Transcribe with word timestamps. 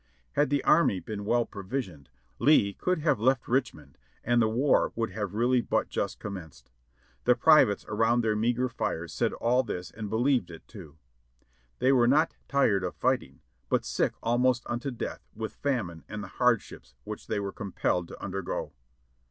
Had 0.31 0.49
the 0.49 0.63
army 0.63 0.99
been 0.99 1.25
well 1.25 1.45
provisioned 1.45 2.09
Lee 2.39 2.73
could 2.73 2.97
have 3.01 3.19
left 3.19 3.47
Richmond 3.47 3.99
and 4.23 4.41
the 4.41 4.47
war 4.49 4.91
would 4.95 5.11
have 5.11 5.35
really 5.35 5.61
but 5.61 5.89
just 5.89 6.19
commenced. 6.19 6.71
The 7.25 7.35
privates 7.35 7.85
around 7.87 8.21
their 8.21 8.35
meagre 8.35 8.67
fires 8.69 9.13
said 9.13 9.31
all 9.33 9.61
this 9.61 9.91
and 9.91 10.09
believed 10.09 10.49
it, 10.49 10.67
too. 10.67 10.97
They 11.77 11.91
were 11.93 12.07
not 12.07 12.33
tired 12.47 12.83
of 12.83 12.95
fighting, 12.95 13.41
but 13.69 13.85
sick 13.85 14.13
almost 14.23 14.63
unto 14.65 14.89
death 14.89 15.21
with 15.35 15.53
famine 15.53 16.03
and 16.09 16.23
the 16.23 16.29
hardships 16.29 16.95
which 17.03 17.27
they 17.27 17.39
were 17.39 17.53
compelled 17.53 18.07
to 18.07 18.19
undergo. 18.19 18.73